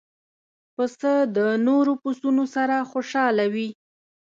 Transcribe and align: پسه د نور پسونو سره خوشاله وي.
پسه 0.75 1.13
د 1.35 1.37
نور 1.67 1.85
پسونو 2.01 2.43
سره 2.55 2.75
خوشاله 2.91 3.45
وي. 3.53 3.69